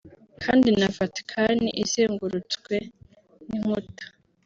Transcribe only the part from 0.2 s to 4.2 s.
kandi na Vatican izengurutswe n’inkuta